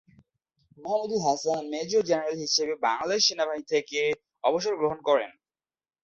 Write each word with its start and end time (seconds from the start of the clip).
Mahmudul 0.77 1.21
Hasan 1.25 1.61
major 1.73 2.01
general 2.09 2.37
হিসেবে 2.45 2.73
বাংলাদেশ 2.85 3.21
সেনাবাহিনী 3.25 3.65
থেকে 3.73 3.99
অবসর 4.43 4.73
গ্রহণ 4.79 4.99
করেন। 5.09 5.31